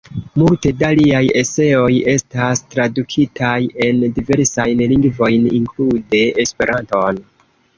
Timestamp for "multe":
0.41-0.69